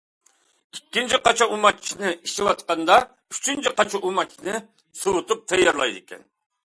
ئىككىنچى 0.75 1.19
قاچا 1.27 1.47
ئۇماچنى 1.57 2.13
ئىچىۋاتقاندا، 2.29 2.97
ئۈچىنچى 3.35 3.75
قاچا 3.81 4.03
ئۇماچنى 4.09 4.57
سوۋۇتۇپ 5.03 5.45
تەييارلايدىكەن. 5.53 6.27